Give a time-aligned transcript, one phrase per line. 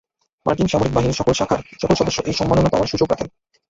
[0.45, 3.27] মার্কিন সামরিক বাহিনীর সকল শাখার, সকল সদস্য এই সম্মাননা পাওয়ার সুযোগ রাখেন।